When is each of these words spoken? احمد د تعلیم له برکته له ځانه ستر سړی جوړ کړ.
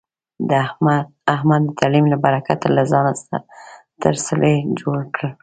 احمد 1.35 1.61
د 1.69 1.75
تعلیم 1.79 2.05
له 2.09 2.17
برکته 2.23 2.67
له 2.75 2.83
ځانه 2.91 3.11
ستر 3.21 4.13
سړی 4.27 4.55
جوړ 4.81 4.99
کړ. 5.15 5.23